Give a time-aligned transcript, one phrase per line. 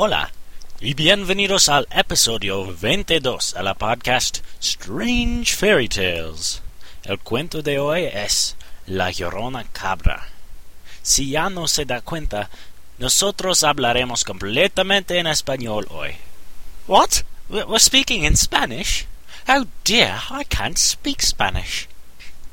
[0.00, 0.30] Hola
[0.80, 6.62] y bienvenidos al episodio 22 a la podcast Strange Fairy Tales.
[7.02, 8.54] El cuento de hoy es
[8.86, 10.28] La Llorona Cabra.
[11.02, 12.48] Si ya no se da cuenta,
[12.98, 16.14] nosotros hablaremos completamente en español hoy.
[16.86, 17.24] What?
[17.48, 19.08] We're speaking in Spanish?
[19.48, 21.88] Oh dear, I can't speak Spanish.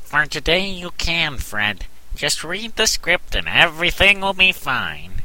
[0.04, 1.86] For today you can, Fred.
[2.16, 5.22] Just read the script and everything will be fine.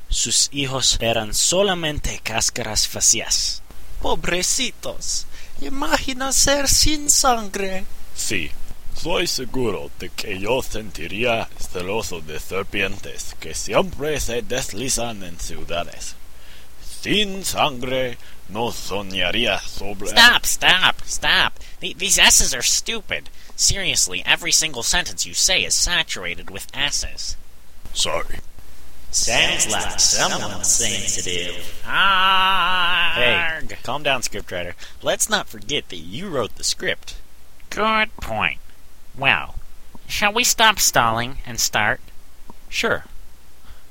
[0.10, 3.62] Sus hijos eran solamente cáscaras vacías.
[4.02, 5.26] Pobrecitos.
[5.62, 7.84] Imagina ser sin sangre.
[8.16, 8.52] Sí,
[8.96, 16.16] soy seguro de que yo sentiría celoso de serpientes que siempre se deslizan en ciudades.
[17.02, 18.18] Sin sangre
[18.50, 20.08] no soñaría sobre...
[20.08, 21.60] Stop, stop, stop.
[21.80, 23.30] These S's are stupid.
[23.56, 27.36] Seriously, every single sentence you say is saturated with S's.
[27.94, 28.40] Sorry.
[29.12, 31.84] Sounds like someone's sensitive.
[31.88, 33.72] Arg.
[33.72, 34.74] Hey, calm down, scriptwriter.
[35.02, 37.16] Let's not forget that you wrote the script.
[37.70, 38.60] Good point.
[39.18, 39.56] Well,
[40.08, 42.02] shall we stop stalling and start?
[42.70, 43.06] Sure.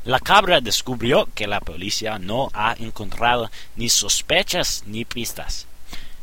[0.07, 5.67] La cabra descubrió que la policía no ha encontrado ni sospechas ni pistas.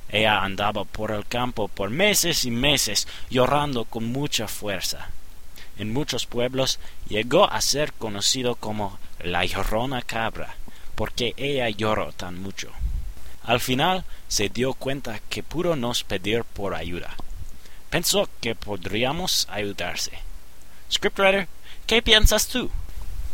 [0.08, 5.10] Ella andaba por el campo por meses y meses llorando con mucha fuerza.
[5.78, 6.80] En muchos pueblos
[7.10, 10.56] llegó a ser conocido como la llorona cabra,
[10.96, 12.72] porque ella lloró tan mucho.
[13.44, 17.18] Al final se dio cuenta que pudo nos pedir por ayuda.
[17.90, 20.14] Pensó que podríamos ayudarse.
[20.90, 21.50] Scriptwriter,
[21.86, 22.72] ¿qué piensas tú?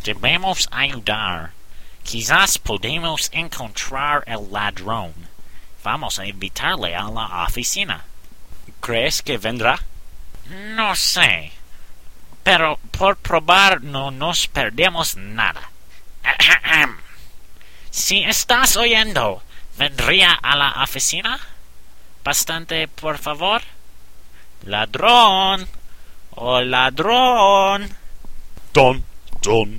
[0.04, 1.52] Debemos ayudar.
[2.04, 5.14] Quizás podemos encontrar el ladrón.
[5.84, 8.04] Vamos a invitarle a la oficina.
[8.80, 9.80] ¿Crees que vendrá?
[10.50, 11.52] No sé.
[12.44, 15.70] Pero por probar no nos perdemos nada.
[17.92, 19.44] si estás oyendo,
[19.78, 21.40] ¿vendría a la oficina?
[22.24, 23.62] Bastante, por favor.
[24.64, 25.68] Ladrón.
[26.32, 27.90] Oh, ladrón.
[28.74, 29.04] Don,
[29.42, 29.79] don,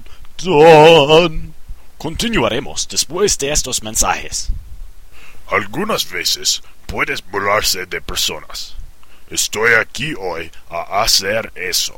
[1.99, 4.49] Continuaremos después de estos mensajes.
[5.51, 8.75] Algunas veces puedes burlarse de personas.
[9.29, 11.95] Estoy aquí hoy a hacer eso.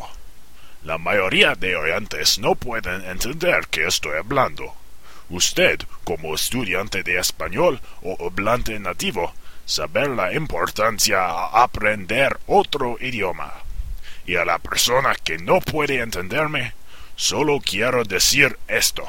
[0.83, 4.75] La mayoría de oyentes no pueden entender que estoy hablando.
[5.31, 9.33] Usted, como estudiante de español o hablante nativo,
[9.65, 13.53] saber la importancia a aprender otro idioma.
[14.27, 16.75] Y a la persona que no puede entenderme,
[17.17, 19.05] solo quiero decir esto.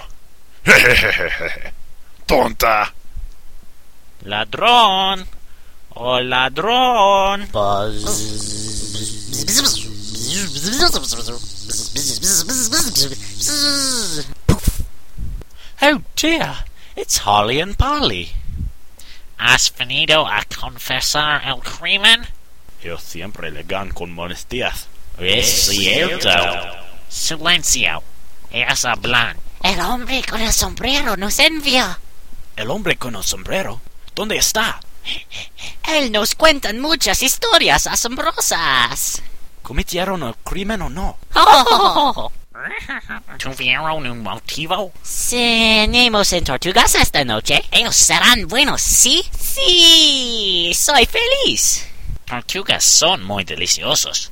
[0.66, 1.74] Jejejeje.
[2.26, 2.94] Tonta.
[4.24, 5.28] Ladrón.
[5.96, 7.48] Oh, ladrón.
[15.82, 16.66] Oh dear,
[16.96, 18.32] it's Holly and Polly.
[19.38, 22.26] ¿Has venido a confesar el crimen?
[22.82, 24.88] Ellos siempre le gan con modestias.
[25.20, 26.30] Es cierto.
[27.14, 28.02] Silencio.
[28.52, 29.38] Ellas hablan.
[29.64, 32.00] El hombre con el sombrero nos envía.
[32.56, 33.80] El hombre con el sombrero.
[34.16, 34.80] ¿Dónde está?
[35.88, 39.22] Él nos cuenta muchas historias asombrosas.
[39.62, 41.18] cometieron el crimen o no.
[41.36, 42.32] Oh,
[43.38, 44.92] ¿Tuvieron un motivo?
[45.04, 47.64] cenemos en Tortugas esta noche.
[47.72, 49.24] Ellos serán buenos, ¿sí?
[49.40, 51.88] Sí, soy feliz.
[52.26, 54.32] Tortugas son muy deliciosos.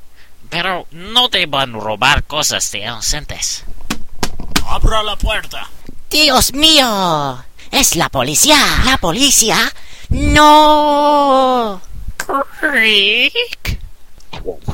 [0.51, 3.63] Pero no deban robar cosas de inocentes.
[4.68, 5.68] Abra la puerta.
[6.09, 8.57] Dios mío, es la policía.
[8.83, 9.74] ¿La policía?
[10.09, 11.81] No.
[12.59, 13.80] Creek.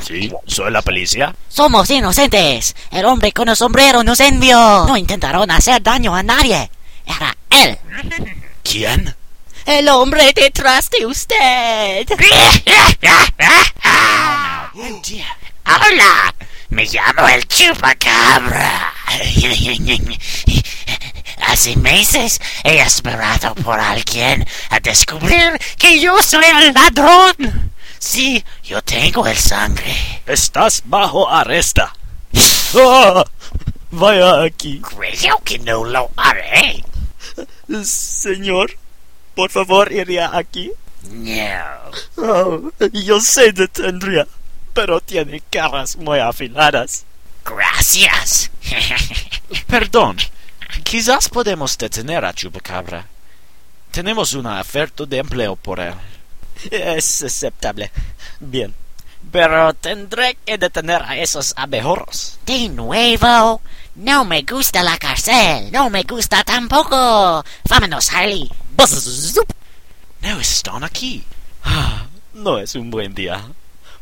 [0.04, 1.32] Sí, soy la policía.
[1.48, 2.74] Somos inocentes.
[2.90, 4.84] El hombre con el sombrero nos envió.
[4.86, 6.68] No intentaron hacer daño a nadie.
[7.06, 7.78] Era él.
[8.64, 9.14] ¿Quién?
[9.64, 12.08] El hombre detrás de usted.
[15.68, 16.34] Hola,
[16.70, 18.94] me llamo el chupacabra.
[21.46, 27.72] Hace meses he esperado por alguien a descubrir que yo soy el ladrón.
[27.98, 29.94] Sí, yo tengo el sangre.
[30.26, 31.86] Estás bajo arresto.
[32.74, 33.24] Ah,
[33.90, 34.82] vaya aquí.
[34.82, 36.84] Creo que no lo haré.
[37.82, 38.76] Señor,
[39.34, 40.70] por favor, iría aquí.
[41.10, 41.90] No.
[42.16, 44.26] Oh, yo sé detendría,
[44.78, 47.04] pero tiene caras muy afiladas.
[47.44, 48.48] Gracias.
[49.66, 50.18] Perdón,
[50.84, 53.04] quizás podemos detener a Chupacabra.
[53.90, 55.94] Tenemos una oferta de empleo por él.
[56.70, 57.90] Es aceptable.
[58.38, 58.72] Bien.
[59.32, 62.38] Pero tendré que detener a esos abejorros.
[62.46, 63.60] De nuevo.
[63.96, 65.72] No me gusta la cárcel.
[65.72, 67.44] No me gusta tampoco.
[67.68, 68.48] Vámonos, Harley.
[70.20, 71.24] No están aquí.
[71.64, 73.44] Ah, no es un buen día.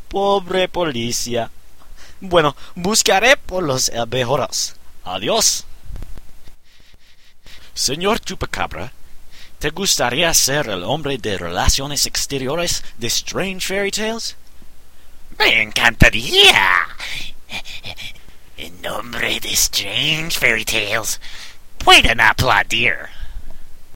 [0.09, 1.51] Pobre policía.
[2.19, 4.75] Bueno, buscaré por los abejorros.
[5.03, 5.65] Adiós.
[7.73, 8.91] Señor Chupacabra,
[9.59, 14.35] ¿te gustaría ser el hombre de relaciones exteriores de Strange Fairy Tales?
[15.37, 16.87] Me encantaría.
[18.57, 21.21] En nombre de Strange Fairy Tales,
[21.77, 23.16] pueden aplaudir.